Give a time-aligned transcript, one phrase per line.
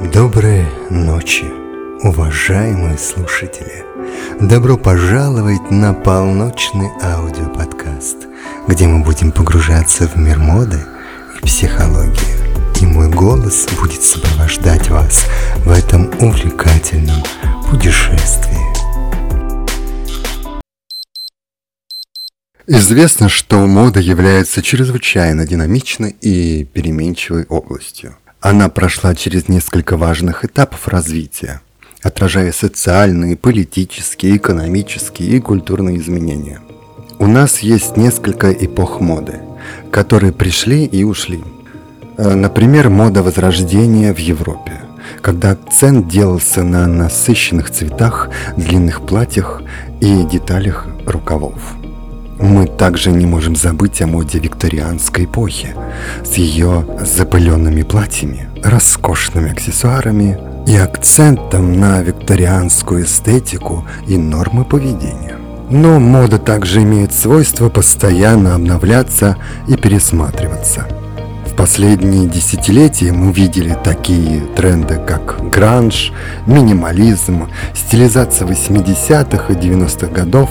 [0.00, 1.44] Доброй ночи,
[2.02, 3.84] уважаемые слушатели!
[4.40, 8.16] Добро пожаловать на полночный аудиоподкаст,
[8.66, 10.80] где мы будем погружаться в мир моды
[11.36, 12.80] и психологии.
[12.80, 15.26] И мой голос будет сопровождать вас
[15.66, 17.22] в этом увлекательном
[17.70, 18.56] путешествии.
[22.66, 28.16] Известно, что мода является чрезвычайно динамичной и переменчивой областью.
[28.40, 31.60] Она прошла через несколько важных этапов развития,
[32.02, 36.60] отражая социальные, политические, экономические и культурные изменения.
[37.18, 39.40] У нас есть несколько эпох моды,
[39.92, 41.40] которые пришли и ушли.
[42.16, 44.80] Э, например, мода Возрождения в Европе,
[45.20, 49.60] когда акцент делался на насыщенных цветах, длинных платьях
[50.00, 51.74] и деталях рукавов–
[52.40, 55.74] мы также не можем забыть о моде викторианской эпохи
[56.24, 65.36] с ее запыленными платьями, роскошными аксессуарами и акцентом на викторианскую эстетику и нормы поведения.
[65.70, 69.36] Но мода также имеет свойство постоянно обновляться
[69.68, 70.86] и пересматриваться.
[71.46, 76.12] В последние десятилетия мы видели такие тренды, как гранж,
[76.46, 80.48] минимализм, стилизация 80-х и 90-х годов,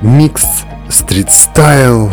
[0.00, 0.44] микс
[0.90, 2.10] Стрит-стайл,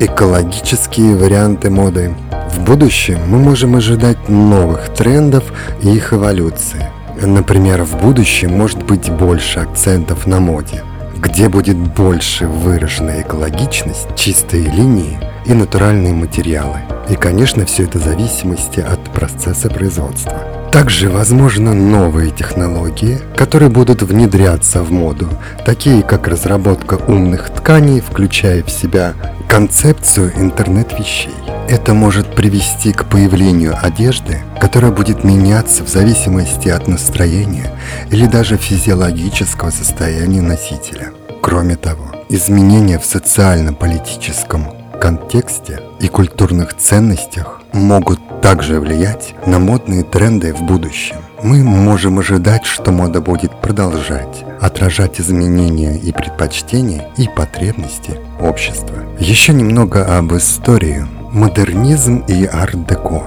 [0.00, 2.14] экологические варианты моды.
[2.50, 5.44] В будущем мы можем ожидать новых трендов
[5.82, 6.90] и их эволюции.
[7.22, 10.82] Например, в будущем может быть больше акцентов на моде,
[11.16, 16.80] где будет больше выраженная экологичность, чистые линии и натуральные материалы.
[17.08, 20.57] И, конечно, все это в зависимости от процесса производства.
[20.72, 25.28] Также возможны новые технологии, которые будут внедряться в моду,
[25.64, 29.14] такие как разработка умных тканей, включая в себя
[29.48, 31.34] концепцию интернет-вещей.
[31.68, 37.72] Это может привести к появлению одежды, которая будет меняться в зависимости от настроения
[38.10, 41.12] или даже физиологического состояния носителя.
[41.40, 50.52] Кроме того, изменения в социально-политическом контексте и культурных ценностях могут также влиять на модные тренды
[50.54, 51.16] в будущем.
[51.42, 58.96] Мы можем ожидать, что мода будет продолжать отражать изменения и предпочтения и потребности общества.
[59.18, 61.06] Еще немного об истории.
[61.30, 63.24] Модернизм и арт-деко.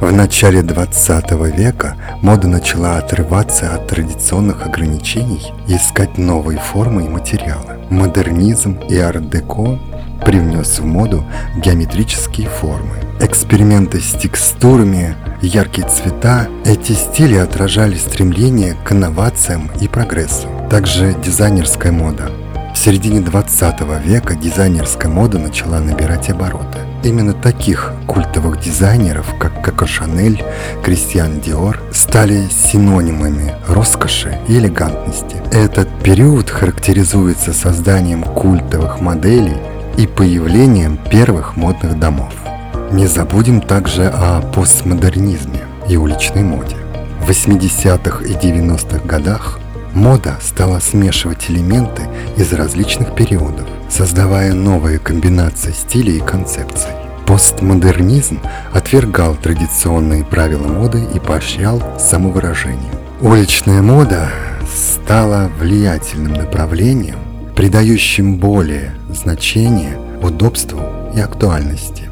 [0.00, 7.08] В начале 20 века мода начала отрываться от традиционных ограничений и искать новые формы и
[7.08, 7.78] материалы.
[7.88, 9.78] Модернизм и арт-деко
[10.24, 11.24] привнес в моду
[11.56, 12.96] геометрические формы.
[13.20, 20.48] Эксперименты с текстурами, яркие цвета– эти стили отражали стремление к инновациям и прогрессу.
[20.70, 22.30] Также дизайнерская мода.
[22.74, 26.78] В середине 20 века дизайнерская мода начала набирать обороты.
[27.02, 30.42] Именно таких культовых дизайнеров, как Коко Шанель,
[30.84, 35.36] Кристиан Диор, стали синонимами роскоши и элегантности.
[35.50, 39.56] Этот период характеризуется созданием культовых моделей
[40.00, 42.32] и появлением первых модных домов.
[42.90, 46.76] Не забудем также о постмодернизме и уличной моде.
[47.20, 49.58] В 80-х и 90-х годах
[49.92, 56.92] мода стала смешивать элементы из различных периодов, создавая новые комбинации стилей и концепций.
[57.26, 58.40] Постмодернизм
[58.72, 62.94] отвергал традиционные правила моды и поощрял самовыражение.
[63.20, 64.30] Уличная мода
[64.74, 67.18] стала влиятельным направлением,
[67.54, 70.80] придающим более значение удобству
[71.14, 72.10] и актуальности.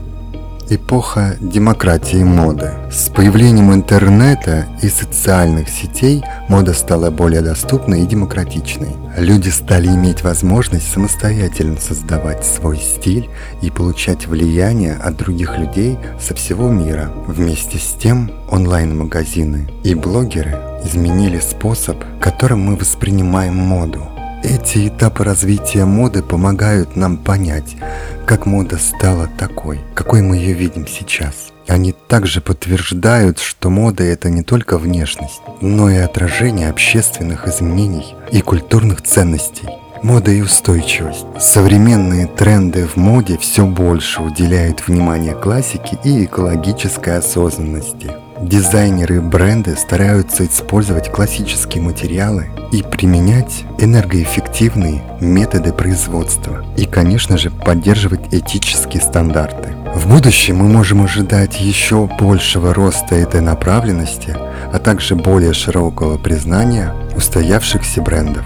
[0.71, 2.73] Эпоха демократии моды.
[2.93, 8.95] С появлением интернета и социальных сетей мода стала более доступной и демократичной.
[9.17, 13.31] Люди стали иметь возможность самостоятельно создавать свой стиль
[13.63, 17.11] и получать влияние от других людей со всего мира.
[17.27, 24.07] Вместе с тем онлайн-магазины и блогеры изменили способ, которым мы воспринимаем моду.
[24.43, 27.77] Эти этапы развития моды помогают нам понять,
[28.25, 31.49] как мода стала такой, какой мы ее видим сейчас.
[31.67, 38.41] Они также подтверждают, что мода– это не только внешность, но и отражение общественных изменений и
[38.41, 39.69] культурных ценностей.
[40.03, 41.27] Мода и устойчивость.
[41.41, 48.13] Современные тренды в моде все больше уделяют внимание классике и экологической осознанности.
[48.41, 57.51] Дизайнеры и бренды стараются использовать классические материалы и применять энергоэффективные методы производства и, конечно же,
[57.51, 59.75] поддерживать этические стандарты.
[59.95, 64.37] В будущем мы можем ожидать еще большего роста этой направленности,
[64.73, 68.45] а также более широкого признания устоявшихся брендов.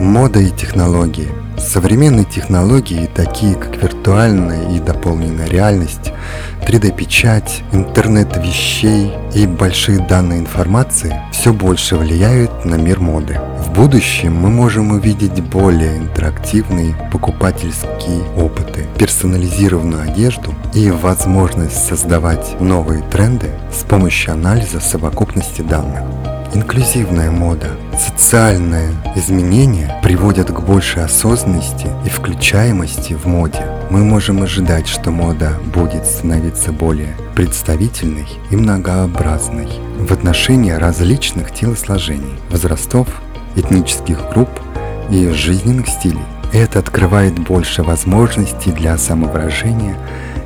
[0.00, 1.43] Мода и технологии.
[1.64, 6.12] Современные технологии, такие как виртуальная и дополненная реальность,
[6.68, 13.40] 3D-печать, интернет вещей и большие данные информации все больше влияют на мир моды.
[13.58, 23.02] В будущем мы можем увидеть более интерактивные покупательские опыты, персонализированную одежду и возможность создавать новые
[23.10, 26.02] тренды с помощью анализа совокупности данных.
[26.54, 33.66] Инклюзивная мода, социальное изменение приводят к большей осознанности и включаемости в моде.
[33.90, 39.68] Мы можем ожидать, что мода будет становиться более представительной и многообразной
[39.98, 43.08] в отношении различных телосложений, возрастов,
[43.56, 44.50] этнических групп
[45.10, 46.22] и жизненных стилей.
[46.52, 49.96] Это открывает больше возможностей для самовыражения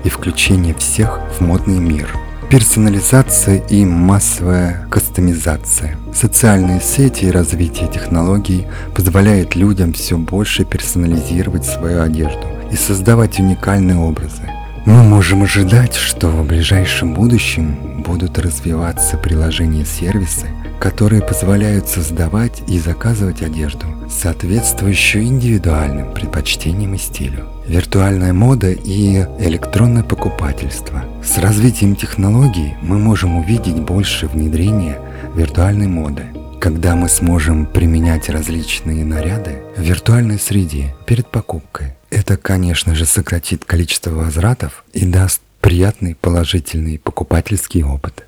[0.05, 2.09] и включения всех в модный мир–
[2.51, 5.99] Персонализация и массовая кастомизация.
[6.15, 13.99] Социальные сети и развитие технологий позволяет людям все больше персонализировать свою одежду и создавать уникальные
[13.99, 14.49] образы.
[14.87, 20.47] Мы можем ожидать, что в ближайшем будущем будут развиваться приложения-сервисы,
[20.81, 30.03] которые позволяют создавать и заказывать одежду, соответствующую индивидуальным предпочтениям и стилю виртуальная мода и электронное
[30.03, 31.05] покупательство.
[31.23, 34.99] С развитием технологий мы можем увидеть больше внедрения
[35.35, 36.25] виртуальной моды,
[36.61, 41.95] когда мы сможем применять различные наряды в виртуальной среде перед покупкой.
[42.11, 48.28] Это, конечно же, сократит количество возвратов и даст приятный положительный покупательский опыт.